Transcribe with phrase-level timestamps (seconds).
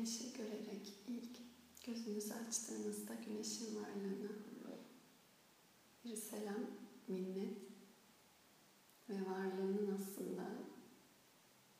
[0.00, 1.38] güneşi görerek ilk
[1.84, 4.30] gözünüzü açtığınızda güneşin varlığını
[6.04, 6.66] bir selam,
[7.08, 7.58] minnet
[9.08, 10.48] ve varlığının aslında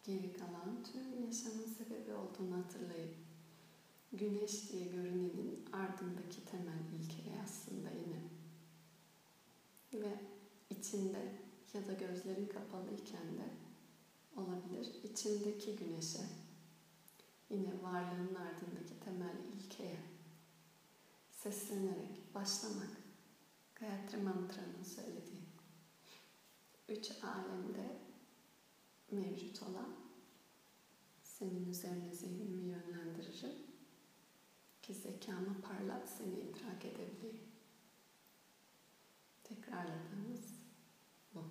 [0.04, 3.14] geri kalan tüm yaşamın sebebi olduğunu hatırlayıp
[4.12, 8.22] güneş diye görünenin ardındaki temel ilkeye aslında yine
[10.04, 10.20] ve
[10.70, 11.32] içinde
[11.74, 13.50] ya da gözlerin kapalı iken de
[14.36, 16.39] olabilir içindeki güneşe
[17.50, 20.00] yine varlığın ardındaki temel ilkeye.
[21.30, 22.90] Seslenerek başlamak.
[23.74, 25.40] Gayatri Mantra'nın söylediği.
[26.88, 27.98] Üç alemde
[29.10, 29.96] mevcut olan
[31.22, 33.56] senin üzerine zihnimi yönlendiririm
[34.82, 37.50] ki zekamı parlat seni idrak edebileyim.
[39.44, 40.44] Tekrarladığımız
[41.34, 41.44] bu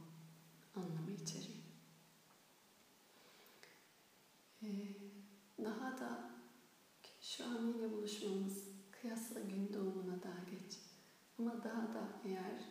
[0.75, 1.59] anlamı içeriyor.
[4.63, 4.95] Ee,
[5.63, 6.31] daha da
[7.21, 10.79] şu an yine buluşmamız kıyasla gün doğumuna daha geç.
[11.39, 12.63] Ama daha da eğer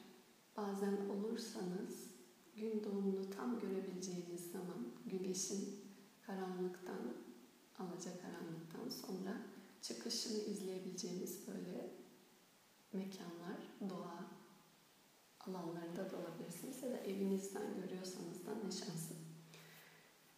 [0.57, 2.11] bazen olursanız
[2.57, 5.89] gün doğumunu tam görebileceğiniz zaman güneşin
[6.23, 7.15] karanlıktan,
[7.79, 9.37] alacakaranlıktan sonra
[9.83, 11.91] çıkışını izleyebileceğiniz böyle
[12.93, 13.59] mekanlar,
[13.91, 14.31] doğa
[15.41, 19.15] alanlarında da olabilirsiniz ya da evinizden görüyorsanız da ne şanslı.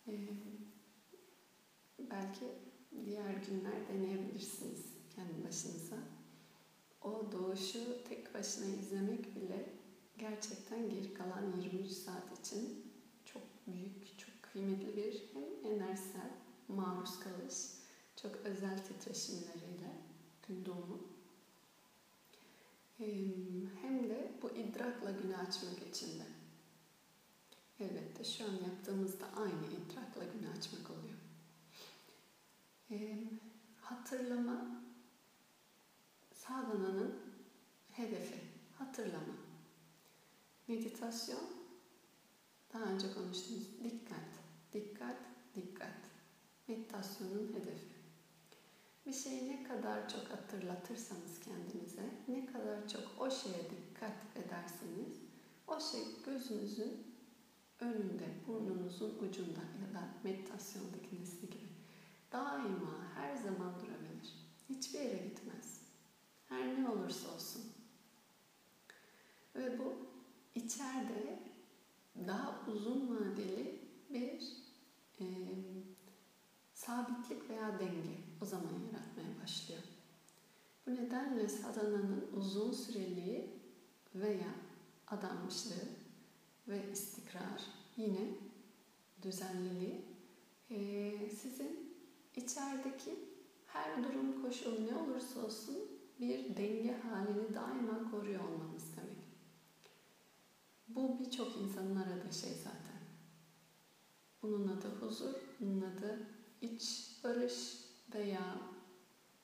[0.09, 0.29] Ee,
[1.99, 2.45] belki
[3.41, 4.85] diğer günler deneyebilirsiniz
[5.17, 5.97] kendi başınıza.
[7.03, 9.73] O doğuşu tek başına izlemek bile
[10.19, 12.93] gerçekten geri kalan 23 saat için
[13.25, 16.31] çok büyük, çok kıymetli bir hem enerjisel
[16.69, 17.55] maruz kalış,
[18.17, 19.93] çok özel titreşimleriyle
[20.49, 21.01] gün doğumu
[23.83, 26.25] hem de bu idrakla günü açmak için de.
[27.81, 31.20] Elbette şu an yaptığımızda aynı idrakla günü açmak oluyor.
[33.81, 34.83] Hatırlama
[36.33, 37.15] sadhananın
[37.91, 38.37] hedefi.
[38.79, 39.35] Hatırlama.
[40.69, 41.41] Meditasyon
[42.73, 44.29] daha önce konuştuğumuz dikkat,
[44.73, 45.17] dikkat,
[45.55, 45.97] dikkat.
[46.69, 47.95] Meditasyonun hedefi.
[49.07, 55.17] Bir şeyi ne kadar çok hatırlatırsanız kendinize, ne kadar çok o şeye dikkat ederseniz,
[55.67, 57.15] o şey gözünüzün
[57.81, 61.60] önünde, burnunuzun ucunda ya da meditasyondaki nesne gibi
[62.33, 64.35] daima her zaman durabilir.
[64.69, 65.81] Hiçbir yere gitmez.
[66.49, 67.63] Her ne olursa olsun.
[69.57, 69.95] Ve bu
[70.55, 71.43] içeride
[72.27, 73.81] daha uzun vadeli
[74.11, 74.57] bir
[75.21, 75.27] e,
[76.75, 79.83] sabitlik veya denge o zaman yaratmaya başlıyor.
[80.87, 83.51] Bu nedenle sadhananın uzun süreliği
[84.15, 84.55] veya
[85.07, 85.89] adanmışlığı
[86.69, 87.63] ve istikrar
[87.97, 88.29] yine
[89.23, 90.05] düzenliliği
[90.71, 91.90] e, sizin
[92.37, 93.19] içerideki
[93.67, 95.77] her durum koşul ne olursa olsun
[96.21, 99.21] bir denge halini daima koruyor olmanız demek.
[100.89, 103.01] Bu birçok insanın aradığı şey zaten.
[104.43, 106.27] Bunun adı huzur, bunun adı
[106.61, 107.77] iç barış
[108.15, 108.59] veya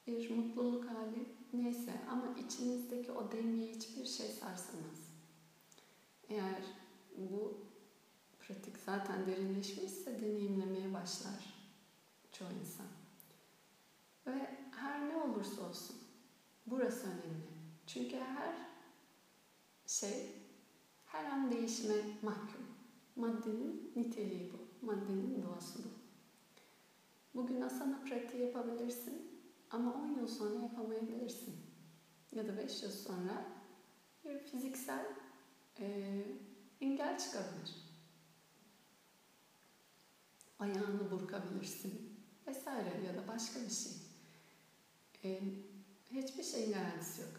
[0.06, 5.10] bir mutluluk hali neyse ama içinizdeki o dengeyi hiçbir şey sarsamaz.
[6.28, 6.62] Eğer
[7.16, 7.58] bu
[8.40, 11.55] pratik zaten derinleşmişse deneyimlemeye başlar
[12.38, 12.86] çoğu insan.
[14.26, 15.96] Ve her ne olursa olsun
[16.66, 17.46] burası önemli.
[17.86, 18.54] Çünkü her
[19.86, 20.32] şey
[21.04, 22.66] her an değişime mahkum.
[23.16, 24.86] Maddenin niteliği bu.
[24.86, 25.88] Maddenin doğası bu.
[27.34, 31.56] Bugün asana pratiği yapabilirsin ama 10 yıl sonra yapamayabilirsin.
[32.32, 33.44] Ya da 5 yıl sonra
[34.24, 35.06] bir fiziksel
[35.78, 36.24] e,
[36.80, 37.86] engel çıkabilir.
[40.58, 42.15] Ayağını burkabilirsin
[42.76, 43.92] vesaire ya da başka bir şey.
[45.24, 45.40] E,
[46.10, 47.30] hiçbir şeyin garantisi yok.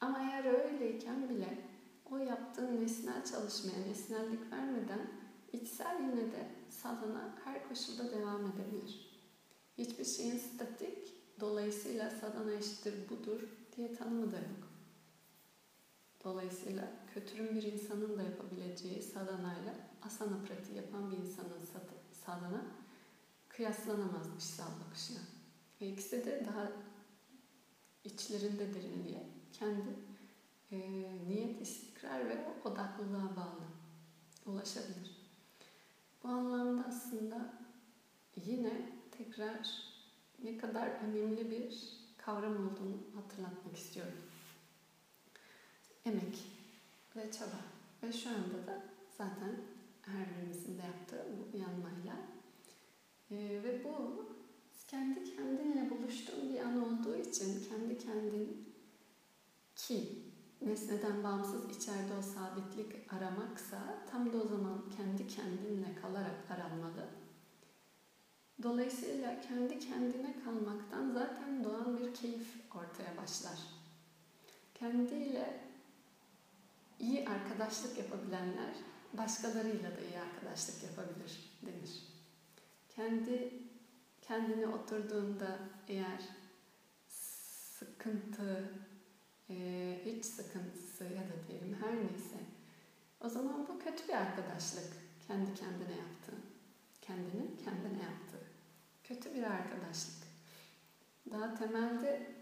[0.00, 1.58] Ama eğer öyleyken bile
[2.10, 5.10] o yaptığın nesnel çalışmaya nesnellik vermeden
[5.52, 9.20] içsel yine de sadana her koşulda devam edebilir.
[9.78, 13.40] Hiçbir şeyin statik, dolayısıyla sadana eşittir budur
[13.76, 14.68] diye tanımı da yok.
[16.24, 21.60] Dolayısıyla kötürüm bir insanın da yapabileceği sadanayla asana pratiği yapan bir insanın
[22.26, 22.64] sadana
[23.58, 25.20] kıyaslanamaz dışsal bakışla.
[25.80, 26.72] Ve ikisi de daha
[28.04, 29.88] içlerinde derinliğe, kendi
[30.70, 30.78] e,
[31.28, 33.64] niyet, istikrar ve odaklılığa bağlı
[34.46, 35.28] ulaşabilir.
[36.22, 37.54] Bu anlamda aslında
[38.36, 39.68] yine tekrar
[40.44, 44.18] ne kadar önemli bir kavram olduğunu hatırlatmak istiyorum.
[46.04, 46.44] Emek
[47.16, 47.60] ve çaba.
[48.02, 48.82] Ve şu anda da
[49.18, 49.60] zaten
[50.02, 52.37] her birimizin de yaptığı bu uyanmayla.
[53.30, 54.24] Ee, ve bu
[54.88, 55.88] kendi kendinle
[57.28, 58.74] için kendi kendin
[59.76, 60.22] ki
[60.62, 63.78] nesneden bağımsız içeride o sabitlik aramaksa
[64.10, 67.08] tam da o zaman kendi kendinle kalarak aranmalı.
[68.62, 73.58] Dolayısıyla kendi kendine kalmaktan zaten doğan bir keyif ortaya başlar.
[74.74, 75.60] Kendiyle
[77.00, 78.74] iyi arkadaşlık yapabilenler
[79.12, 82.07] başkalarıyla da iyi arkadaşlık yapabilir denir.
[82.98, 83.52] Kendi
[84.22, 85.58] kendine oturduğunda
[85.88, 86.22] eğer
[87.78, 88.72] sıkıntı,
[89.50, 92.40] e, iç sıkıntısı ya da diyelim her neyse
[93.20, 94.92] o zaman bu kötü bir arkadaşlık
[95.26, 96.42] kendi kendine yaptığın,
[97.02, 98.46] kendinin kendine yaptığı
[99.04, 100.28] kötü bir arkadaşlık.
[101.30, 102.34] Daha temelde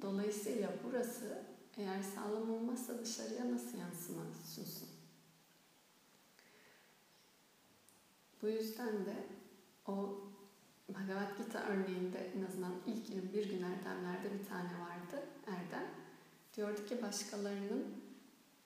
[0.00, 1.42] dolayısıyla burası
[1.76, 4.22] eğer sağlam olmazsa dışarıya nasıl yansıma
[4.54, 4.88] sunsun?
[8.42, 9.37] Bu yüzden de
[9.88, 10.20] o
[10.88, 15.86] Bhagavad Gita örneğinde en azından ilk 21 gün erdemlerde bir tane vardı Erdem.
[16.56, 17.86] Diyordu ki başkalarının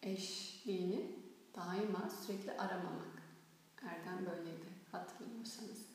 [0.02, 1.16] eşliğini
[1.56, 3.22] daima sürekli aramamak.
[3.82, 5.86] Erdem böyleydi hatırlıyorsanız.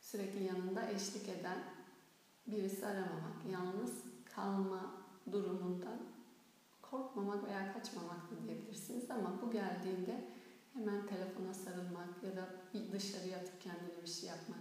[0.00, 1.58] Sürekli yanında eşlik eden
[2.46, 3.36] birisi aramamak.
[3.52, 4.04] Yalnız
[4.34, 4.94] kalma
[5.32, 5.98] durumundan
[6.82, 10.24] korkmamak veya kaçmamak da diyebilirsiniz ama bu geldiğinde
[10.74, 14.58] hemen telefona sarılmak ya da bir dışarıya atıp kendine bir şey yapmak.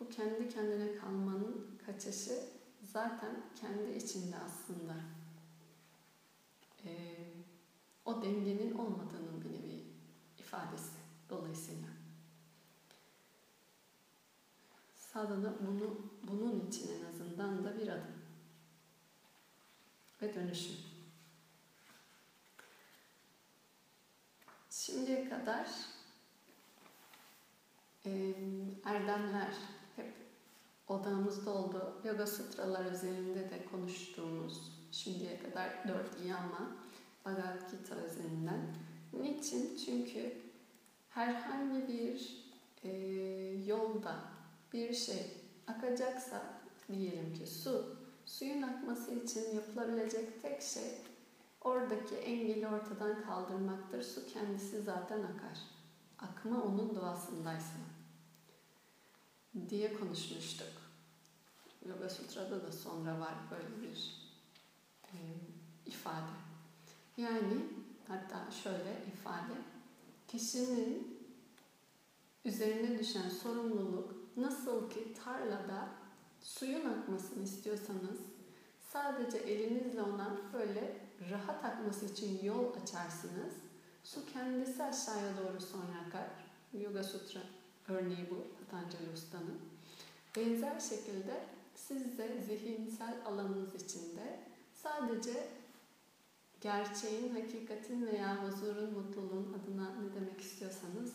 [0.00, 2.42] Bu kendi kendine kalmanın kaçışı
[2.92, 4.94] zaten kendi içinde aslında
[6.84, 6.90] e,
[8.04, 9.84] o dengenin olmadığının bir nevi
[10.38, 10.96] ifadesi
[11.30, 11.88] dolayısıyla.
[14.94, 18.16] Sadhana bunu, bunun için en azından da bir adım
[20.22, 20.95] ve dönüşüm.
[24.86, 25.68] Şimdiye kadar
[28.06, 28.34] e,
[28.84, 29.54] erdemler
[29.96, 30.12] hep
[30.88, 32.00] odamızda oldu.
[32.04, 36.76] Yoga Sutralar üzerinde de konuştuğumuz şimdiye kadar dört yama
[37.24, 38.60] Bhagavad Gita üzerinden.
[39.12, 39.76] Niçin?
[39.86, 40.32] Çünkü
[41.10, 42.44] herhangi bir
[42.84, 42.90] e,
[43.66, 44.14] yolda
[44.72, 45.26] bir şey
[45.66, 46.42] akacaksa
[46.92, 47.96] diyelim ki su,
[48.26, 50.92] suyun akması için yapılabilecek tek şey
[51.66, 54.02] oradaki engeli ortadan kaldırmaktır.
[54.02, 55.58] Su kendisi zaten akar.
[56.18, 57.78] Akma onun doğasındaysa
[59.68, 60.72] diye konuşmuştuk.
[61.88, 64.30] Yoga Sutra'da da sonra var böyle bir
[65.04, 65.16] e,
[65.86, 66.32] ifade.
[67.16, 67.66] Yani
[68.08, 69.52] hatta şöyle ifade,
[70.28, 71.18] kişinin
[72.44, 75.88] üzerine düşen sorumluluk nasıl ki tarlada
[76.40, 78.20] suyun akmasını istiyorsanız
[78.80, 83.54] sadece elinizle ona böyle rahat akması için yol açarsınız.
[84.04, 86.28] Su kendisi aşağıya doğru sonra akar.
[86.72, 87.40] Yoga Sutra
[87.88, 89.60] örneği bu Patanjali Usta'nın.
[90.36, 94.40] Benzer şekilde siz de zihinsel alanınız içinde
[94.74, 95.48] sadece
[96.60, 101.12] gerçeğin, hakikatin veya huzurun, mutluluğun adına ne demek istiyorsanız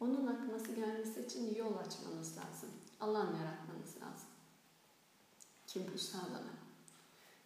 [0.00, 2.70] onun akması gelmesi için yol açmanız lazım.
[3.00, 4.28] Alan yaratmanız lazım.
[5.66, 6.54] Ki bu sadhana.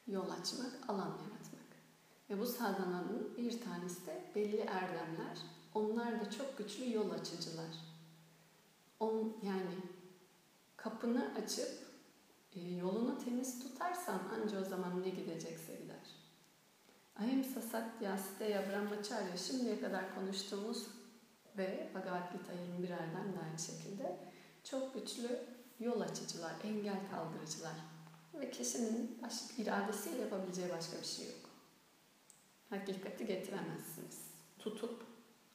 [0.07, 1.48] Yol açmak, alan yaratmak.
[2.31, 5.39] Ve bu sadhananın bir tanesi de belli erdemler.
[5.75, 7.75] Onlar da çok güçlü yol açıcılar.
[9.01, 9.77] On, yani
[10.77, 11.89] kapını açıp
[12.53, 16.19] e, yolunu temiz tutarsan anca o zaman ne gidecekse gider.
[17.17, 20.87] Ahimsa Satya Steya Brahmacharya şimdiye kadar konuştuğumuz
[21.57, 24.19] ve Bhagavad Gita 21'erden de aynı şekilde
[24.65, 25.41] çok güçlü
[25.81, 27.75] yol açıcılar, engel kaldırıcılar
[28.35, 29.21] ve kişinin
[29.59, 31.48] iradesiyle yapabileceği başka bir şey yok.
[32.71, 34.31] Hakikati getiremezsiniz.
[34.59, 35.03] Tutup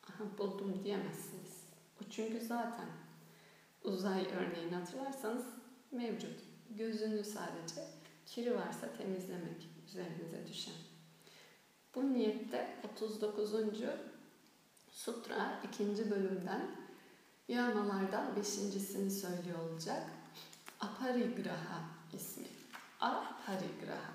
[0.03, 1.63] aha buldum diyemezsiniz.
[2.01, 2.87] O çünkü zaten
[3.83, 5.45] uzay örneğini hatırlarsanız
[5.91, 6.39] mevcut.
[6.69, 7.87] Gözünü sadece
[8.25, 10.73] kiri varsa temizlemek üzerinize düşen.
[11.95, 13.53] Bu niyette 39.
[14.91, 16.75] Sutra ikinci bölümden
[17.47, 20.09] yamalardan beşincisini söylüyor olacak.
[20.79, 21.81] Aparigraha
[22.13, 22.47] ismi.
[22.99, 24.13] Aparigraha.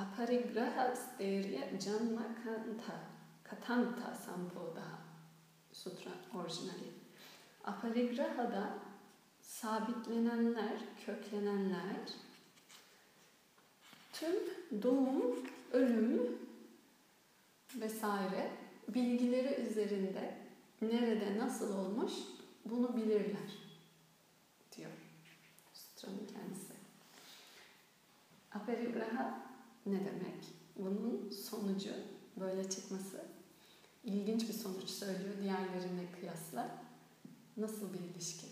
[0.00, 2.96] Aparigraha sterya janma kanta
[3.44, 4.86] katanta sampoda
[5.72, 6.90] sutra orijinali.
[7.64, 8.78] Aparigraha'da
[9.40, 12.06] sabitlenenler, köklenenler
[14.12, 14.34] tüm
[14.82, 15.36] doğum,
[15.72, 16.38] ölüm
[17.74, 18.50] vesaire
[18.88, 20.38] bilgileri üzerinde
[20.82, 22.12] nerede nasıl olmuş
[22.64, 23.50] bunu bilirler
[24.76, 24.90] diyor
[25.72, 26.74] Sutranın kendisi.
[28.52, 29.49] Aperigraha
[29.90, 30.44] ne demek?
[30.76, 31.90] Bunun sonucu
[32.36, 33.24] böyle çıkması
[34.04, 36.84] ilginç bir sonuç söylüyor diğerlerine kıyasla.
[37.56, 38.46] Nasıl bir ilişki?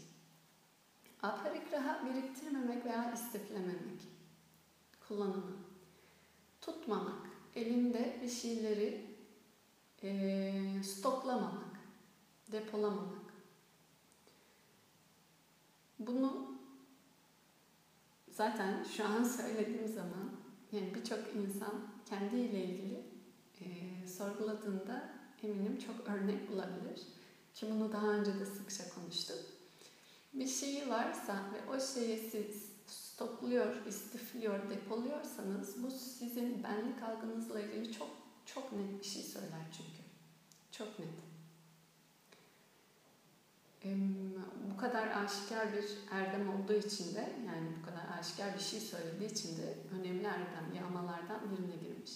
[1.23, 4.01] Aperigraha biriktirmemek veya istiflememek.
[5.09, 5.57] kullanımı.
[6.61, 9.07] Tutmamak, elinde bir şeyleri
[10.03, 11.81] e, stoklamamak,
[12.53, 13.33] depolamamak.
[15.99, 16.59] Bunu
[18.31, 20.38] zaten şu an söylediğim zaman
[20.73, 23.03] yani birçok insan kendiyle ilgili
[23.61, 23.67] e,
[24.07, 25.09] sorguladığında
[25.43, 27.03] eminim çok örnek bulabilir.
[27.55, 29.39] Ki bunu daha önce de sıkça konuştuk.
[30.35, 37.93] Bir şeyi varsa ve o şeyi siz stokluyor, istifliyor, depoluyorsanız bu sizin benlik algınızla ilgili
[37.93, 38.09] çok
[38.47, 40.03] çok net bir şey söyler çünkü.
[40.71, 41.28] Çok net.
[44.73, 49.31] Bu kadar aşikar bir erdem olduğu için de yani bu kadar aşikar bir şey söylediği
[49.31, 52.13] için de önemli erdem yağmalardan birine girmiş.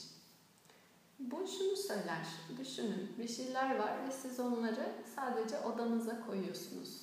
[1.19, 2.27] Bu şunu söyler,
[2.59, 7.03] düşünün bir şeyler var ve siz onları sadece odanıza koyuyorsunuz.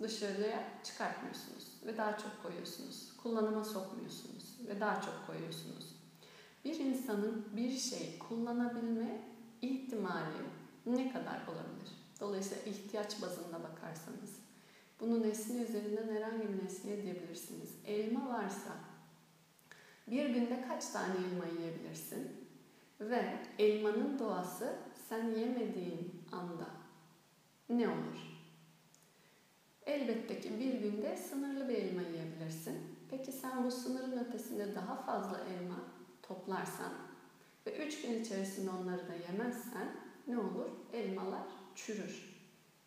[0.00, 3.16] Dışarıya çıkartmıyorsunuz ve daha çok koyuyorsunuz.
[3.22, 5.94] Kullanıma sokmuyorsunuz ve daha çok koyuyorsunuz.
[6.64, 9.20] Bir insanın bir şeyi kullanabilme
[9.62, 10.42] ihtimali
[10.86, 11.97] ne kadar olabilir?
[12.20, 14.38] Dolayısıyla ihtiyaç bazında bakarsanız
[15.00, 17.70] bunu nesne üzerinden herhangi bir nesneye diyebilirsiniz.
[17.86, 18.70] Elma varsa
[20.06, 22.48] bir günde kaç tane elma yiyebilirsin?
[23.00, 24.76] Ve elmanın doğası
[25.08, 26.66] sen yemediğin anda
[27.68, 28.38] ne olur?
[29.86, 32.78] Elbette ki bir günde sınırlı bir elma yiyebilirsin.
[33.10, 35.78] Peki sen bu sınırın ötesinde daha fazla elma
[36.22, 36.92] toplarsan
[37.66, 39.88] ve üç gün içerisinde onları da yemezsen
[40.26, 40.70] ne olur?
[40.92, 42.28] Elmalar çürür.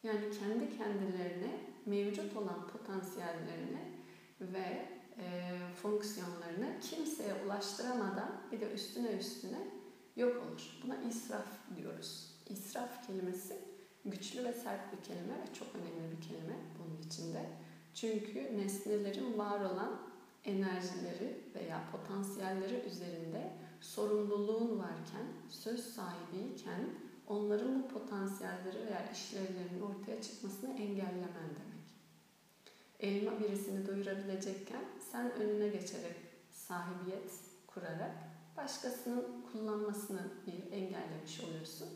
[0.04, 3.82] Yani kendi kendilerine mevcut olan potansiyellerini
[4.42, 4.86] ve
[5.18, 9.60] e, fonksiyonlarını kimseye ulaştıramadan bir de üstüne üstüne
[10.16, 10.80] yok olur.
[10.84, 12.36] Buna israf diyoruz.
[12.50, 13.58] İsraf kelimesi
[14.06, 17.50] güçlü ve sert bir kelime ve çok önemli bir kelime bunun içinde.
[17.94, 20.02] Çünkü nesnelerin var olan
[20.44, 26.82] enerjileri veya potansiyelleri üzerinde sorumluluğun varken, söz sahibiyken
[27.28, 31.82] onların bu potansiyelleri veya işlevlerinin ortaya çıkmasını engellemen demek.
[33.00, 36.16] Elma birisini doyurabilecekken sen önüne geçerek
[36.51, 37.32] sahibiyet
[37.68, 38.12] kurarak
[38.58, 41.88] başkasının kullanmasını bir engellemiş oluyorsun.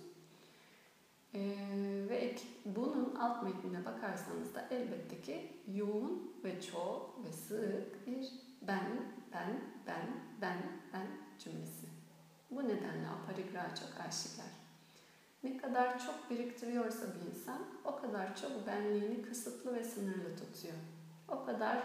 [1.34, 1.40] Ee,
[2.10, 8.88] ve bunun alt metnine bakarsanız da elbette ki yoğun ve çok ve sık bir ben,
[9.34, 10.08] ben, ben,
[10.42, 10.58] ben,
[10.94, 11.08] ben
[11.40, 11.88] cümlesi.
[12.52, 14.65] Bu nedenle aparigra çok aşikar.
[15.46, 20.76] Ne kadar çok biriktiriyorsa bir insan o kadar çok benliğini kısıtlı ve sınırlı tutuyor.
[21.28, 21.84] O kadar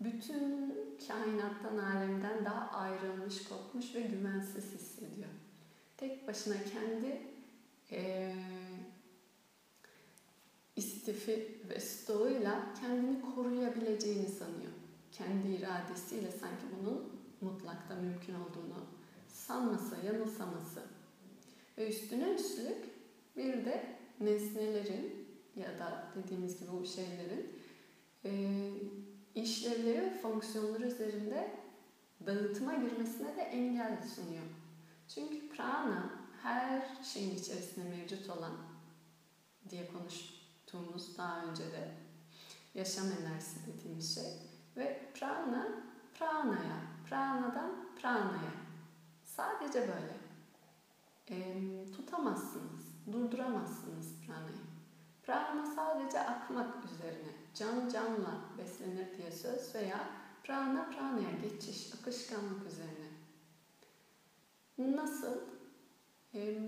[0.00, 0.74] bütün
[1.08, 5.28] kainattan, alemden daha ayrılmış, kopmuş ve güvensiz hissediyor.
[5.96, 7.22] Tek başına kendi
[7.92, 8.34] e,
[10.76, 14.72] istifi ve stoğuyla kendini koruyabileceğini sanıyor.
[15.12, 18.86] Kendi iradesiyle sanki bunun mutlakta mümkün olduğunu
[19.28, 20.91] sanmasa, yanılsaması.
[21.78, 22.84] Ve üstüne üstlük
[23.36, 27.58] bir de nesnelerin ya da dediğimiz gibi bu şeylerin
[28.24, 28.30] e,
[29.34, 31.50] işlevleri fonksiyonları üzerinde
[32.26, 34.44] dağıtıma girmesine de engel sunuyor.
[35.08, 36.10] Çünkü prana
[36.42, 38.52] her şeyin içerisinde mevcut olan
[39.70, 41.94] diye konuştuğumuz daha önce de
[42.74, 44.32] yaşam enerjisi dediğimiz şey
[44.76, 45.68] ve prana
[46.18, 48.52] pranaya, pranadan pranaya.
[49.22, 50.21] Sadece böyle.
[51.30, 51.36] E,
[51.96, 54.62] tutamazsınız, durduramazsınız pranayı.
[55.22, 60.10] Prana sadece akmak üzerine, can canla beslenir diye söz veya
[60.44, 63.12] prana pranaya geçiş, akışkanlık üzerine.
[64.78, 65.40] Nasıl?
[66.34, 66.58] Ee,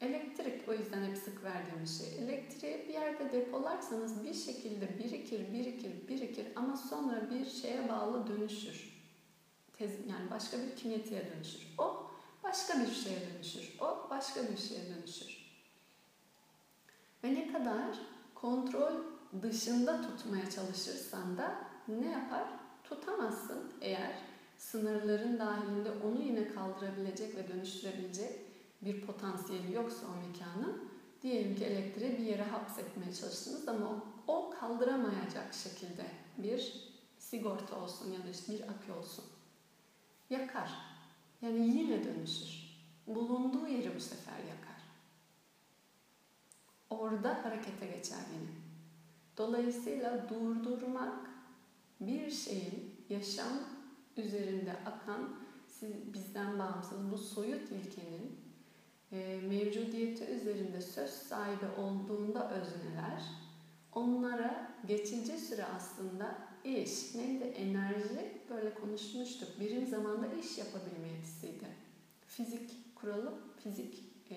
[0.00, 2.24] elektrik o yüzden hep sık verdiğimiz şey.
[2.24, 8.96] Elektriği bir yerde depolarsanız bir şekilde birikir, birikir, birikir ama sonra bir şeye bağlı dönüşür.
[9.72, 11.74] Tez, yani başka bir kinyetiğe dönüşür.
[11.78, 12.05] O
[12.48, 13.76] başka bir şeye dönüşür.
[13.80, 15.46] O başka bir şeye dönüşür.
[17.24, 17.98] Ve ne kadar
[18.34, 18.94] kontrol
[19.42, 22.44] dışında tutmaya çalışırsan da ne yapar?
[22.84, 24.12] Tutamazsın eğer
[24.58, 28.40] sınırların dahilinde onu yine kaldırabilecek ve dönüştürebilecek
[28.82, 30.88] bir potansiyeli yoksa o mekanın
[31.22, 36.06] diyelim ki elektriği bir yere hapsetmeye çalıştınız ama o, kaldıramayacak şekilde
[36.38, 39.24] bir sigorta olsun ya da işte bir akü olsun.
[40.30, 40.95] Yakar.
[41.42, 42.66] Yani yine dönüşür.
[43.06, 44.82] Bulunduğu yeri bu sefer yakar.
[46.90, 48.50] Orada harekete geçer yine.
[49.36, 51.30] Dolayısıyla durdurmak
[52.00, 53.52] bir şeyin yaşam
[54.16, 55.36] üzerinde akan
[55.68, 58.40] siz, bizden bağımsız bu soyut ilkenin
[59.12, 63.22] e, mevcudiyeti üzerinde söz sahibi olduğunda özneler
[63.92, 67.14] onlara geçici süre aslında iş.
[67.14, 67.44] Neydi?
[67.44, 68.40] Enerji.
[68.50, 69.60] Böyle konuşmuştuk.
[69.60, 71.66] Birim zamanda iş yapabilme yetisiydi.
[72.26, 74.36] Fizik kuralı, fizik e,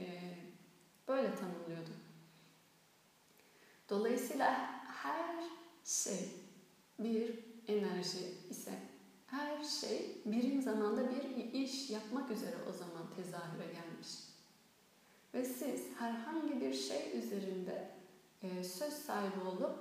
[1.07, 1.89] böyle tanımlıyordu.
[3.89, 5.36] Dolayısıyla her
[5.86, 6.29] şey
[7.00, 8.71] bir enerji ise
[9.27, 14.09] her şey birim zamanda bir iş yapmak üzere o zaman tezahüre gelmiş.
[15.33, 17.91] Ve siz herhangi bir şey üzerinde
[18.63, 19.79] söz sahibi olup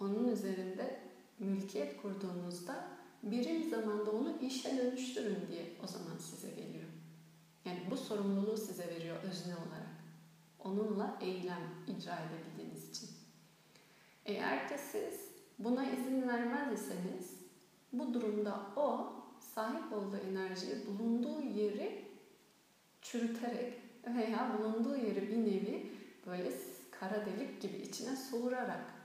[0.00, 0.99] onun üzerinde
[1.40, 2.88] mülkiyet kurduğunuzda
[3.22, 6.88] birim zamanda onu işe dönüştürün diye o zaman size geliyor.
[7.64, 10.00] Yani bu sorumluluğu size veriyor özne olarak.
[10.58, 13.08] Onunla eylem icra edebildiğiniz için.
[14.26, 17.40] Eğer ki siz buna izin vermez iseniz
[17.92, 22.04] bu durumda o sahip olduğu enerjiyi bulunduğu yeri
[23.02, 23.74] çürüterek
[24.06, 25.92] veya bulunduğu yeri bir nevi
[26.26, 26.52] böyle
[26.90, 28.99] kara delik gibi içine soğurarak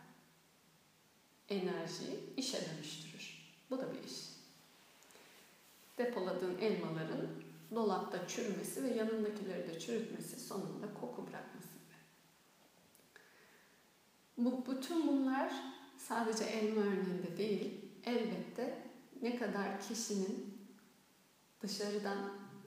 [1.49, 3.53] enerjiyi işe dönüştürür.
[3.69, 4.35] Bu da bir iş.
[5.97, 7.27] Depoladığın elmaların
[7.75, 11.75] dolapta çürümesi ve yanındakileri de çürütmesi sonunda koku bırakması.
[14.37, 15.53] Bu, bütün bunlar
[15.97, 18.83] sadece elma örneğinde değil, elbette
[19.21, 20.57] ne kadar kişinin
[21.61, 22.17] dışarıdan,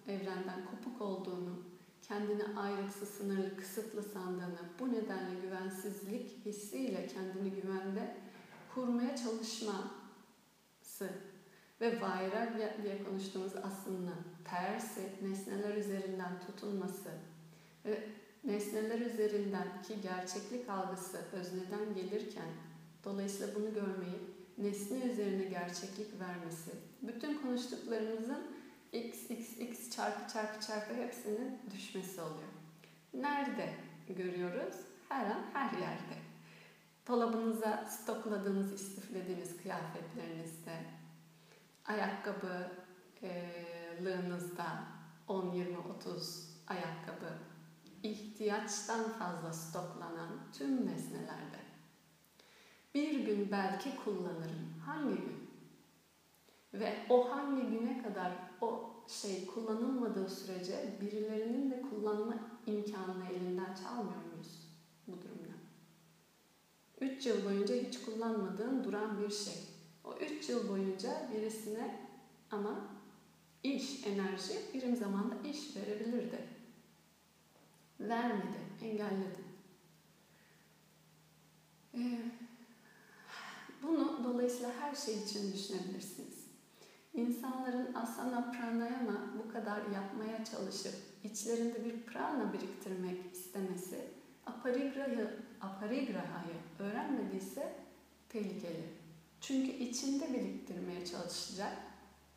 [0.08, 1.62] evrenden kopuk olduğunu,
[2.02, 8.16] kendini ayrıksız, sınırlı, kısıtlı sandığını, bu nedenle güvensizlik hissiyle kendini güvende
[8.74, 11.10] kurmaya çalışması
[11.80, 14.10] ve vayrak diye konuştuğumuz aslında
[14.44, 17.10] tersi, nesneler üzerinden tutunması
[17.84, 18.08] ve
[18.44, 22.48] nesneler üzerinden ki gerçeklik algısı özneden gelirken
[23.04, 26.70] dolayısıyla bunu görmeyi nesne üzerine gerçeklik vermesi
[27.02, 28.46] bütün konuştuklarımızın
[28.92, 32.48] x, x, x çarpı çarpı çarpı hepsinin düşmesi oluyor.
[33.14, 33.74] Nerede
[34.08, 34.74] görüyoruz?
[35.08, 36.27] Her an her yerde.
[37.08, 40.84] Dolabınıza stokladığınız, istiflediğiniz kıyafetlerinizde,
[41.84, 44.84] ayakkabılığınızda
[45.28, 47.32] 10, 20, 30 ayakkabı,
[48.02, 51.58] ihtiyaçtan fazla stoklanan tüm nesnelerde.
[52.94, 54.74] Bir gün belki kullanırım.
[54.86, 55.50] Hangi gün?
[56.74, 62.34] Ve o hangi güne kadar o şey kullanılmadığı sürece birilerinin de kullanma
[62.66, 64.57] imkanını elinden çalmıyor muyuz
[67.00, 69.54] 3 yıl boyunca hiç kullanmadığın duran bir şey.
[70.04, 72.00] O 3 yıl boyunca birisine
[72.50, 72.80] ama
[73.62, 76.38] iş, enerji birim zamanda iş verebilirdi.
[78.00, 79.48] Vermedi, engelledi.
[81.94, 82.18] Ee,
[83.82, 86.48] bunu dolayısıyla her şey için düşünebilirsiniz.
[87.14, 94.17] İnsanların asana pranayama bu kadar yapmaya çalışıp içlerinde bir prana biriktirmek istemesi
[94.48, 97.74] aparigrahı, aparigrahayı öğrenmediyse
[98.28, 98.84] tehlikeli.
[99.40, 101.76] Çünkü içinde biriktirmeye çalışacak,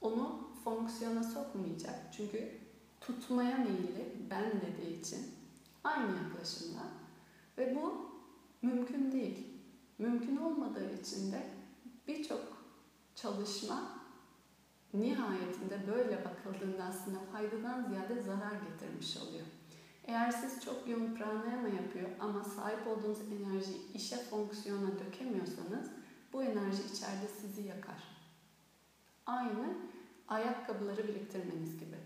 [0.01, 1.95] onu fonksiyona sokmayacak.
[2.17, 2.51] Çünkü
[3.01, 5.19] tutmaya meyilli ben dediği için
[5.83, 6.81] aynı yaklaşımda
[7.57, 8.11] ve bu
[8.61, 9.47] mümkün değil.
[9.97, 11.47] Mümkün olmadığı için de
[12.07, 12.41] birçok
[13.15, 14.01] çalışma
[14.93, 19.45] nihayetinde böyle bakıldığında aslında faydadan ziyade zarar getirmiş oluyor.
[20.05, 25.91] Eğer siz çok yoğun pranayama yapıyor ama sahip olduğunuz enerjiyi işe fonksiyona dökemiyorsanız
[26.33, 28.03] bu enerji içeride sizi yakar.
[29.25, 29.77] Aynı
[30.27, 31.97] ayakkabıları biriktirmeniz gibi.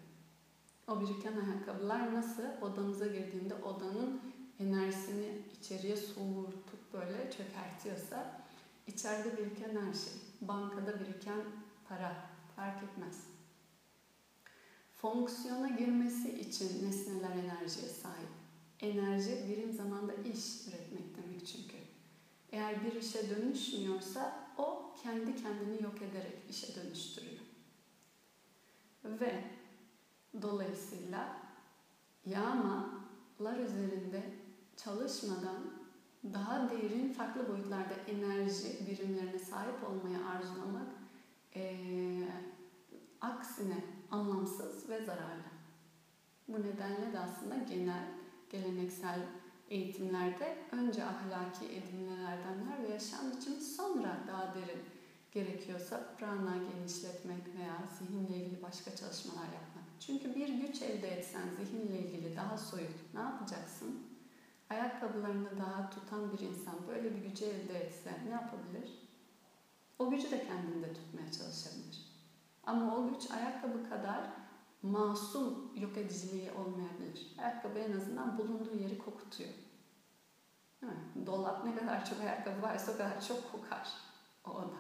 [0.88, 4.22] O biriken ayakkabılar nasıl odanıza girdiğinde odanın
[4.60, 8.42] enerjisini içeriye soğurtup böyle çökertiyorsa
[8.88, 11.40] içeride biriken her şey, bankada biriken
[11.90, 12.16] para
[12.56, 13.35] fark etmez.
[14.96, 18.30] Fonksiyona girmesi için nesneler enerjiye sahip.
[18.80, 21.78] Enerji birim zamanda iş üretmek demek çünkü.
[22.52, 27.42] Eğer bir işe dönüşmüyorsa o kendi kendini yok ederek işe dönüştürüyor.
[29.04, 29.44] Ve
[30.42, 31.38] dolayısıyla
[32.26, 34.24] yağmalar üzerinde
[34.78, 35.86] çalışmadan
[36.34, 40.88] daha derin farklı boyutlarda enerji birimlerine sahip olmayı arzulamak
[41.56, 41.78] e,
[43.22, 43.84] aksine
[44.16, 45.50] anlamsız ve zararlı.
[46.48, 48.08] Bu nedenle de aslında genel,
[48.50, 49.20] geleneksel
[49.70, 54.84] eğitimlerde önce ahlaki edinmelerdenler ve yaşam biçimi sonra daha derin
[55.32, 59.86] gerekiyorsa prana genişletmek veya zihinle ilgili başka çalışmalar yapmak.
[60.00, 64.04] Çünkü bir güç elde etsen zihinle ilgili daha soyut ne yapacaksın?
[64.70, 68.92] Ayakkabılarını daha tutan bir insan böyle bir gücü elde etse ne yapabilir?
[70.00, 72.05] O gücü de kendinde tutmaya çalışabilir.
[72.66, 74.30] Ama o güç ayakkabı kadar
[74.82, 77.36] masum yok ediciliği olmayabilir.
[77.38, 79.50] Ayakkabı en azından bulunduğu yeri kokutuyor.
[81.26, 83.90] Dolap ne kadar çok ayakkabı varsa o kadar çok kokar
[84.46, 84.78] o oda.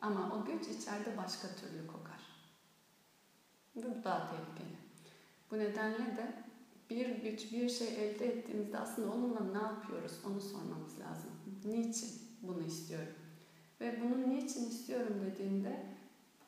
[0.00, 2.22] Ama o güç içeride başka türlü kokar.
[3.74, 4.76] Bu daha tehlikeli.
[5.50, 6.44] Bu nedenle de
[6.90, 11.30] bir güç, bir şey elde ettiğimizde aslında onunla ne yapıyoruz onu sormamız lazım.
[11.64, 12.10] Niçin
[12.42, 13.14] bunu istiyorum?
[13.80, 15.86] Ve bunu niçin istiyorum dediğinde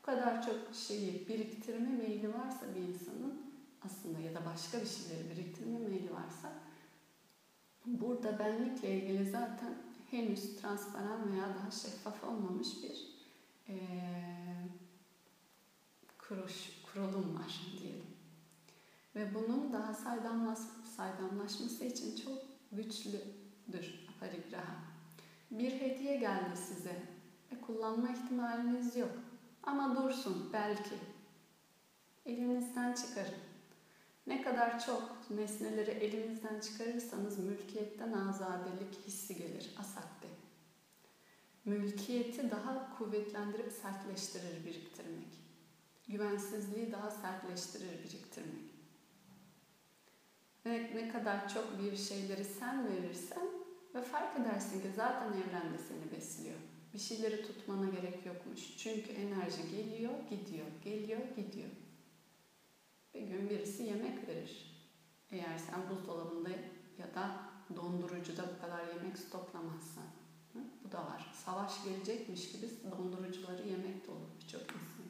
[0.05, 3.43] bu kadar çok şeyi biriktirme meyli varsa bir insanın
[3.85, 6.53] aslında ya da başka bir şeyleri biriktirme meyli varsa
[7.87, 9.75] burada benlikle ilgili zaten
[10.11, 13.09] henüz transparan veya daha şeffaf olmamış bir
[13.69, 13.77] e,
[16.19, 18.07] kuruş, kurulum var diyelim.
[19.15, 20.59] Ve bunun daha saydamlaş,
[20.97, 24.77] saydamlaşması için çok güçlüdür aparigraha.
[25.51, 27.03] Bir hediye geldi size
[27.53, 29.24] ve kullanma ihtimaliniz yok.
[29.67, 30.95] Ama dursun belki.
[32.27, 33.35] Elinizden çıkarın.
[34.27, 40.29] Ne kadar çok nesneleri elinizden çıkarırsanız mülkiyetten azadelik hissi gelir, asakte.
[41.65, 45.45] Mülkiyeti daha kuvvetlendirip sertleştirir biriktirmek.
[46.09, 48.75] Güvensizliği daha sertleştirir biriktirmek.
[50.67, 53.49] Ve ne kadar çok bir şeyleri sen verirsen
[53.95, 56.59] ve fark edersin ki zaten evrende seni besliyor.
[56.95, 58.77] Bir şeyleri tutmana gerek yokmuş.
[58.77, 61.69] Çünkü enerji geliyor, gidiyor, geliyor, gidiyor.
[63.15, 64.75] Bir gün birisi yemek verir.
[65.31, 66.51] Eğer sen buzdolabında
[66.99, 67.41] ya da
[67.77, 70.05] dondurucuda bu kadar yemek stoklamazsan.
[70.53, 70.59] Hı?
[70.85, 71.33] Bu da var.
[71.45, 75.05] Savaş gelecekmiş gibi dondurucuları yemek dolu birçok insan.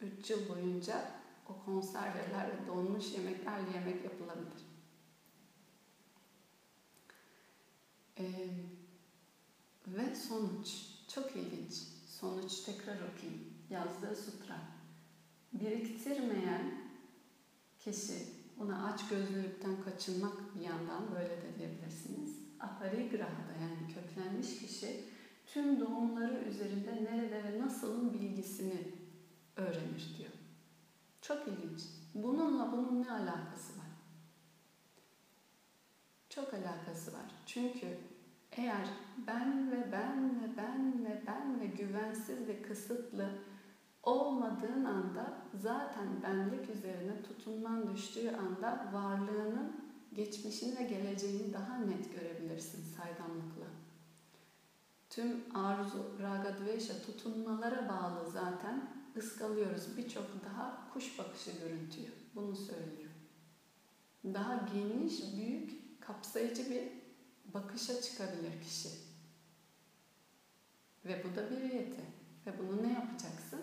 [0.00, 1.10] Üç yıl boyunca
[1.48, 4.62] o konserveler ve donmuş yemeklerle yemek yapılabilir.
[8.18, 8.24] Ee,
[9.86, 10.68] ve sonuç.
[11.08, 11.72] Çok ilginç.
[12.06, 13.44] Sonuç tekrar okuyayım.
[13.70, 14.56] Yazdığı sutra.
[15.52, 16.82] Biriktirmeyen
[17.78, 18.26] kişi,
[18.60, 22.38] ona aç gözlülükten kaçınmak bir yandan böyle de diyebilirsiniz.
[22.60, 25.04] Aparigraha'da yani köklenmiş kişi
[25.46, 28.94] tüm doğumları üzerinde nerede ve nasılın bilgisini
[29.56, 30.30] öğrenir diyor.
[31.22, 31.82] Çok ilginç.
[32.14, 33.86] Bununla bunun ne alakası var?
[36.28, 37.30] Çok alakası var.
[37.46, 37.98] Çünkü
[38.56, 38.88] eğer
[39.26, 43.30] ben ve ben ve ben ve ben ve güvensiz ve kısıtlı
[44.02, 49.76] olmadığın anda zaten benlik üzerine tutunman düştüğü anda varlığının
[50.12, 53.66] geçmişini ve geleceğini daha net görebilirsin saydamlıkla.
[55.10, 59.96] Tüm arzu, raga, dvesha tutunmalara bağlı zaten ıskalıyoruz.
[59.96, 62.10] Birçok daha kuş bakışı görüntüyü.
[62.34, 63.10] Bunu söylüyor.
[64.24, 67.01] Daha geniş, büyük, kapsayıcı bir
[67.54, 68.88] bakışa çıkabilir kişi.
[71.04, 72.02] Ve bu da bir yeti.
[72.46, 73.60] Ve bunu ne yapacaksın?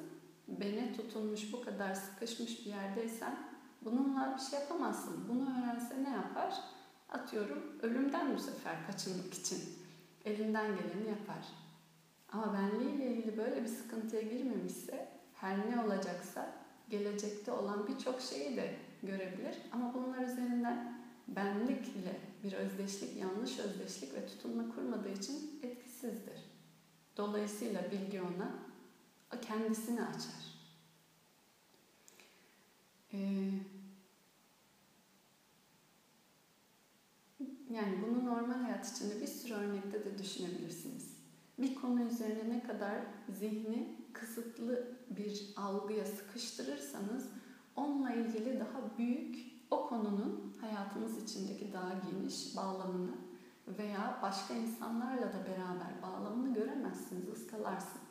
[0.47, 3.38] Bene tutunmuş, bu kadar sıkışmış bir yerdeysen
[3.82, 5.30] bununla bir şey yapamazsın.
[5.30, 6.54] Bunu öğrense ne yapar?
[7.10, 9.60] Atıyorum ölümden bu sefer kaçınmak için
[10.25, 11.45] elinden geleni yapar.
[12.32, 16.52] Ama benliğiyle ilgili böyle bir sıkıntıya girmemişse her ne olacaksa
[16.89, 19.56] gelecekte olan birçok şeyi de görebilir.
[19.71, 26.39] Ama bunlar üzerinden benlikle bir özdeşlik, yanlış özdeşlik ve tutunma kurmadığı için etkisizdir.
[27.17, 28.52] Dolayısıyla bilgi ona
[29.41, 30.49] kendisini açar.
[33.13, 33.52] Ee,
[37.69, 41.17] yani bunu normal hayat içinde bir sürü örnekte de düşünebilirsiniz.
[41.58, 42.99] Bir konu üzerine ne kadar
[43.39, 47.28] zihni kısıtlı bir algıya sıkıştırırsanız
[47.75, 53.15] onunla ilgili daha büyük o konunun hayatınız içindeki daha geniş bağlamını
[53.67, 58.10] veya başka insanlarla da beraber bağlamını göremezsiniz, ıskalarsınız.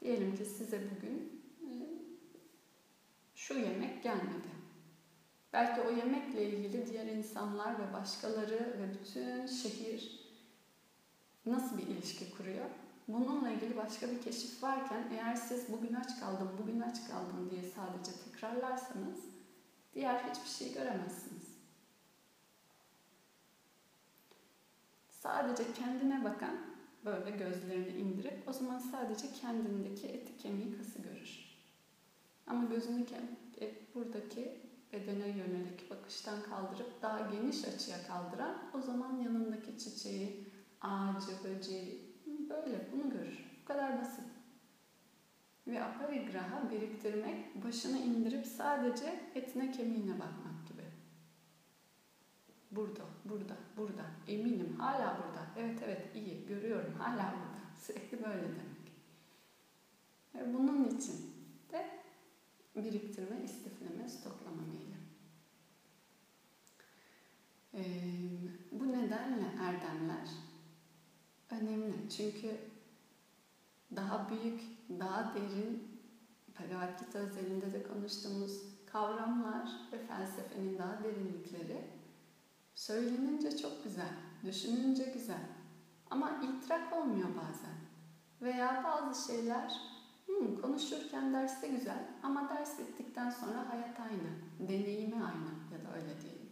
[0.00, 1.70] Diyelim ki size bugün e,
[3.34, 4.60] şu yemek gelmedi.
[5.52, 10.30] Belki o yemekle ilgili diğer insanlar ve başkaları ve bütün şehir
[11.46, 12.70] nasıl bir ilişki kuruyor?
[13.08, 17.62] Bununla ilgili başka bir keşif varken eğer siz bugün aç kaldım, bugün aç kaldım diye
[17.62, 19.18] sadece tekrarlarsanız
[19.94, 21.50] diğer hiçbir şey göremezsiniz.
[25.10, 26.56] Sadece kendine bakan
[27.04, 31.50] böyle gözlerini indirip o zaman sadece kendindeki eti kemiği kası görür.
[32.46, 33.06] Ama gözünü
[33.60, 34.60] e, buradaki
[34.92, 40.46] bedene yönelik bakıştan kaldırıp daha geniş açıya kaldıran o zaman yanındaki çiçeği,
[40.80, 43.44] ağacı, böceği böyle bunu görür.
[43.62, 44.24] Bu kadar basit.
[45.70, 50.82] Ve aparigraha biriktirmek, başını indirip sadece etine kemiğine bakmak gibi.
[52.70, 54.04] Burada, burada, burada.
[54.28, 55.46] Eminim hala burada.
[55.56, 57.60] Evet evet iyi görüyorum hala burada.
[57.80, 58.80] Sürekli böyle demek.
[60.34, 61.34] Ve bunun için
[61.72, 61.86] de
[62.76, 65.00] biriktirme, istifleme, stoklama meyli.
[67.74, 67.82] Ee,
[68.72, 70.28] bu nedenle erdemler
[71.50, 72.10] önemli.
[72.16, 72.56] Çünkü
[73.96, 74.60] daha büyük,
[74.98, 76.00] daha derin
[76.58, 81.90] Bhagavad Gita özelinde de konuştuğumuz kavramlar ve felsefenin daha derinlikleri
[82.74, 84.12] söylenince çok güzel,
[84.44, 85.46] düşününce güzel.
[86.10, 87.74] Ama idrak olmuyor bazen.
[88.42, 89.80] Veya bazı şeyler
[90.26, 96.20] hmm, konuşurken derste güzel ama ders bittikten sonra hayat aynı, deneyimi aynı ya da öyle
[96.20, 96.50] diyelim.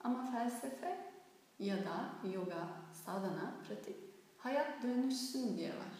[0.00, 1.10] Ama felsefe
[1.58, 3.96] ya da yoga, sadhana, pratik
[4.38, 5.99] hayat dönüşsün diye var.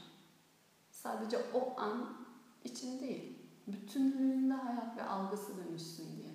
[1.03, 2.17] Sadece o an
[2.65, 6.31] için değil, bütünlüğünde hayat ve algısı dönüşsün diye.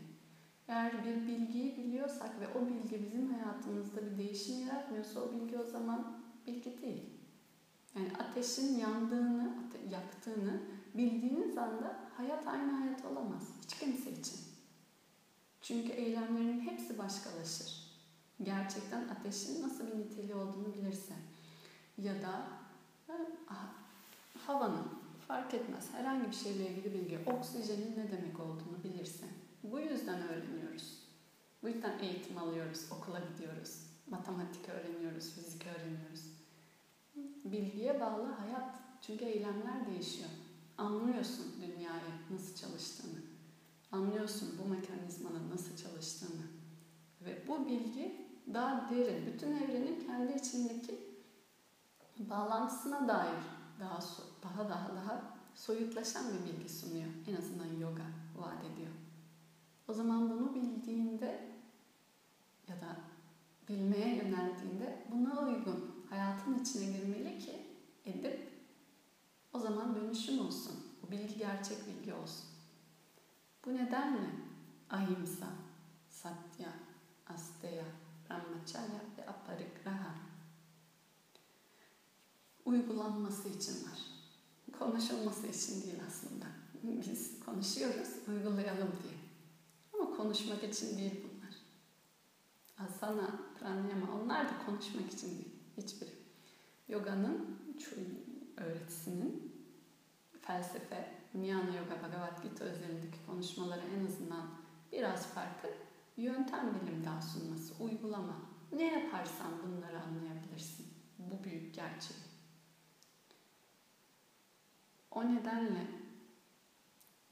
[0.67, 5.63] Eğer bir bilgiyi biliyorsak ve o bilgi bizim hayatımızda bir değişim yaratmıyorsa o bilgi o
[5.63, 7.03] zaman bilgi değil.
[7.95, 9.53] Yani ateşin yandığını,
[9.89, 10.61] yaktığını
[10.93, 13.43] bildiğiniz anda hayat aynı hayat olamaz.
[13.63, 14.39] Hiç kimse için.
[15.61, 17.85] Çünkü eylemlerin hepsi başkalaşır.
[18.43, 21.17] Gerçekten ateşin nasıl bir niteliği olduğunu bilirsen.
[21.97, 22.47] Ya da
[24.47, 24.87] havanın
[25.27, 29.29] fark etmez herhangi bir şeyle ilgili bilgi, oksijenin ne demek olduğunu bilirsen.
[29.63, 31.05] Bu yüzden öğreniyoruz.
[31.63, 36.25] Bu yüzden eğitim alıyoruz, okula gidiyoruz, matematik öğreniyoruz, fizik öğreniyoruz.
[37.45, 38.75] Bilgiye bağlı hayat.
[39.01, 40.29] Çünkü eylemler değişiyor.
[40.77, 43.19] Anlıyorsun dünyayı nasıl çalıştığını.
[43.91, 46.45] Anlıyorsun bu mekanizmanın nasıl çalıştığını.
[47.21, 51.15] Ve bu bilgi daha derin, bütün evrenin kendi içindeki
[52.19, 53.43] bağlantısına dair
[53.79, 54.01] daha
[54.45, 57.09] daha daha daha soyutlaşan bir bilgi sunuyor.
[57.27, 58.05] En azından yoga
[58.37, 58.91] vaat ediyor.
[59.87, 61.49] O zaman bunu bildiğinde
[62.67, 62.97] ya da
[63.69, 67.65] bilmeye yöneldiğinde buna uygun hayatın içine girmeli ki
[68.05, 68.49] edip
[69.53, 70.85] o zaman dönüşüm olsun.
[71.03, 72.45] Bu bilgi gerçek bilgi olsun.
[73.65, 74.29] Bu nedenle
[74.89, 75.47] ahimsa,
[76.09, 76.73] satya,
[77.27, 77.85] asteya,
[78.29, 80.15] brahmacharya ve aparigraha
[82.65, 84.14] uygulanması için var.
[84.79, 86.45] Konuşulması için değil aslında.
[86.83, 89.13] Biz konuşuyoruz, uygulayalım diye.
[89.93, 91.55] Ama konuşmak için değil bunlar.
[92.87, 95.55] Asana, pranayama onlar da konuşmak için değil.
[95.77, 96.09] Hiçbiri.
[96.89, 97.59] Yoga'nın
[98.57, 99.53] öğretisinin
[100.41, 104.47] felsefe, Jnana Yoga Bhagavad Gita özelindeki konuşmaları en azından
[104.91, 105.69] biraz farklı.
[106.17, 108.35] Yöntem bilim daha sunması, uygulama.
[108.71, 110.85] Ne yaparsan bunları anlayabilirsin.
[111.19, 112.17] Bu büyük gerçek.
[115.15, 115.87] O nedenle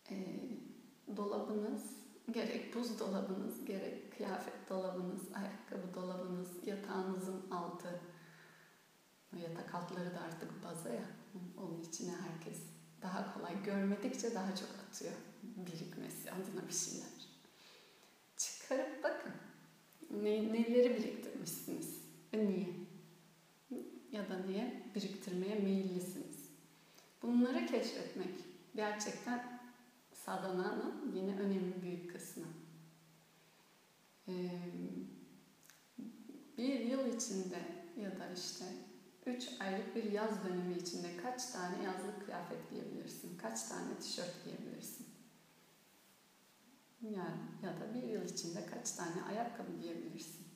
[0.09, 0.15] e,
[1.17, 1.81] dolabınız,
[2.31, 8.01] gerek buzdolabınız, gerek kıyafet dolabınız, ayakkabı dolabınız, yatağınızın altı,
[9.37, 11.05] yatak altları da artık baza ya,
[11.57, 12.57] onun içine herkes
[13.01, 17.09] daha kolay görmedikçe daha çok atıyor birikmesi adına bir şeyler.
[18.37, 19.33] Çıkarıp bakın
[20.11, 22.01] ne, neleri biriktirmişsiniz
[22.33, 22.69] ve niye?
[24.11, 26.32] Ya da niye biriktirmeye meyillisiniz?
[27.23, 28.33] Bunları keşfetmek
[28.75, 29.59] gerçekten
[30.13, 32.45] sadhananın yine önemli büyük kısmı.
[34.27, 34.49] Ee,
[36.57, 37.59] bir yıl içinde
[37.97, 38.65] ya da işte
[39.25, 43.37] üç aylık bir yaz dönemi içinde kaç tane yazlık kıyafet giyebilirsin?
[43.37, 45.07] Kaç tane tişört giyebilirsin?
[47.01, 50.47] Yani ya da bir yıl içinde kaç tane ayakkabı giyebilirsin?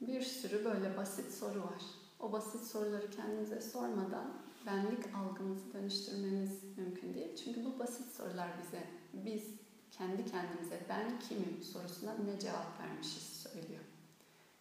[0.00, 1.82] Bir sürü böyle basit soru var.
[2.20, 4.32] O basit soruları kendinize sormadan
[4.66, 7.36] benlik algınızı dönüştürmeniz mümkün değil.
[7.36, 9.42] Çünkü bu basit sorular bize, biz
[9.90, 13.84] kendi kendimize ben kimim sorusuna ne cevap vermişiz söylüyor.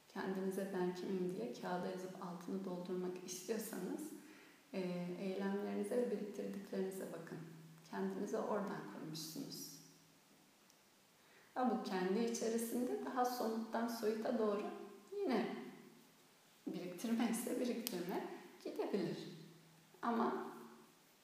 [0.08, 4.02] Kendinize ben kimim diye kağıda yazıp altını doldurmak istiyorsanız
[4.74, 4.80] e,
[5.20, 7.38] eylemlerinize ve biriktirdiklerinize bakın.
[7.92, 9.74] Kendinizi oradan kurmuşsunuz.
[11.56, 14.64] Ama bu kendi içerisinde daha somuttan soyuta doğru
[15.22, 15.63] yine
[16.68, 18.28] biriktirme ise biriktirme
[18.64, 19.18] gidebilir.
[20.02, 20.54] Ama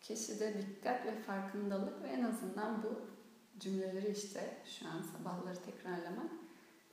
[0.02, 3.02] kişide dikkat ve farkındalık ve en azından bu
[3.60, 6.32] cümleleri işte şu an sabahları tekrarlamak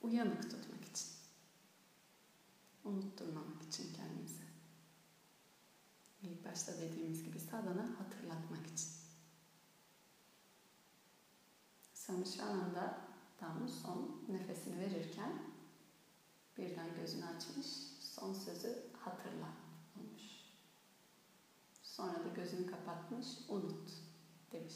[0.01, 1.07] uyanık tutmak için.
[2.83, 4.43] Unutturmamak için kendimize.
[6.21, 8.89] İlk başta dediğimiz gibi sadana hatırlatmak için.
[11.93, 13.01] Sen şu anda
[13.37, 15.31] tam son nefesini verirken
[16.57, 17.67] birden gözünü açmış,
[18.19, 19.53] son sözü hatırla
[19.95, 20.23] olmuş.
[21.83, 23.91] Sonra da gözünü kapatmış, unut
[24.51, 24.75] demiş.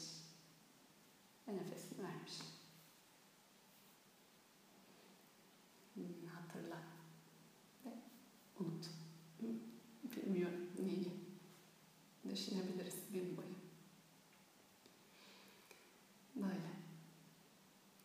[1.48, 2.38] Ve nefesini vermiş.
[5.94, 6.78] Hmm, hatırla
[7.84, 7.90] ve
[8.60, 8.90] unut.
[10.16, 11.12] Bilmiyorum neyi.
[12.30, 13.56] Düşünebiliriz gün boyu.
[16.34, 16.72] Böyle.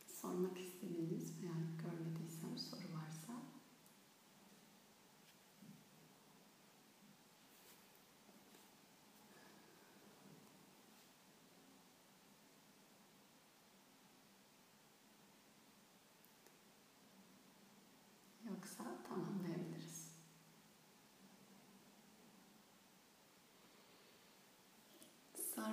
[0.08, 3.18] Sormak istediğiniz veya görmediysem soru varsa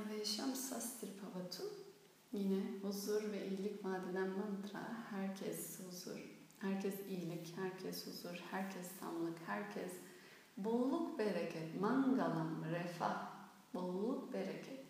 [0.05, 1.63] Sarvesham Sastir Pavatu
[2.33, 5.05] yine huzur ve iyilik vadeden mantra.
[5.11, 6.19] Herkes huzur,
[6.59, 9.93] herkes iyilik, herkes huzur, herkes tamlık, herkes
[10.57, 13.33] bolluk bereket, mangalam, refah,
[13.75, 14.85] bolluk bereket.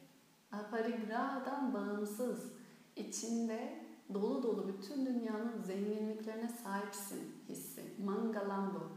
[0.52, 2.52] Aparigrahadan bağımsız,
[2.96, 7.82] içinde dolu dolu bütün dünyanın zenginliklerine sahipsin hissi.
[8.04, 8.88] Mangalam bu.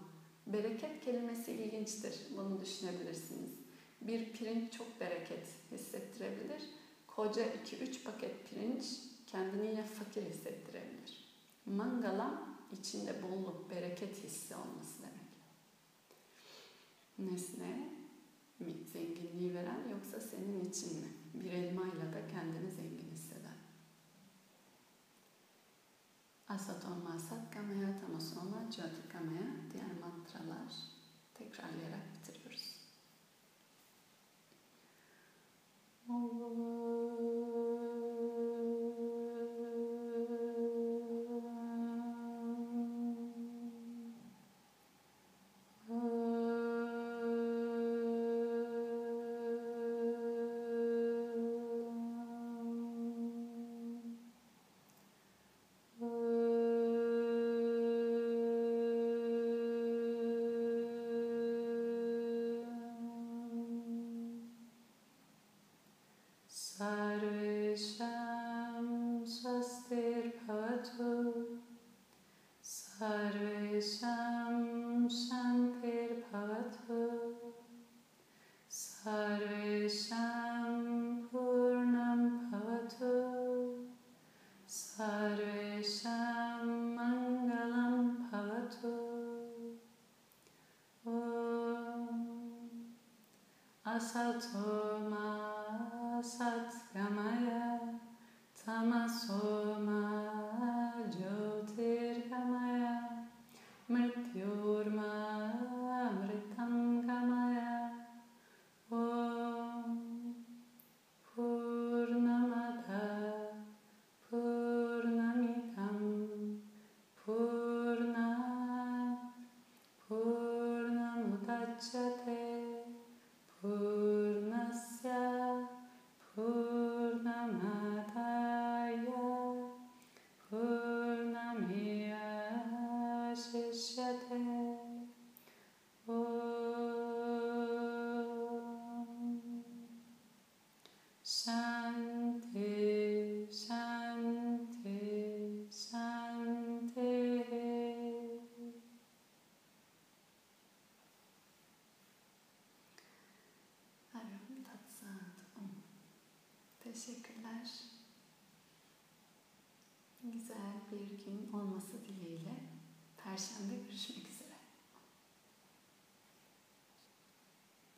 [0.53, 2.15] Bereket kelimesi ilginçtir.
[2.37, 3.56] Bunu düşünebilirsiniz.
[4.01, 6.61] Bir pirinç çok bereket hissettirebilir.
[7.07, 8.85] Koca 2-3 paket pirinç
[9.27, 11.27] kendini yine fakir hissettirebilir.
[11.65, 15.27] Mangalam içinde bolluk, bereket hissi olması demek.
[17.19, 17.89] Nesne
[18.59, 21.07] mi zenginliği veren yoksa senin için mi?
[21.33, 23.57] Bir elmayla da kendini zengin hisseder.
[26.47, 30.73] Asatoma satkamaya, tamasoma, jyotikamaya diğer mantralar
[31.33, 32.16] tekrarlayarak
[36.09, 37.86] ああ。